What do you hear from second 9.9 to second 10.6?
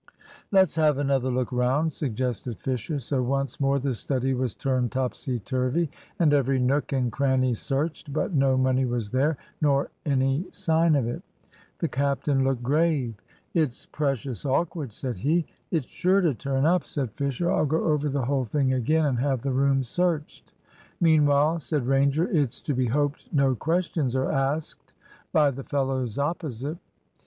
any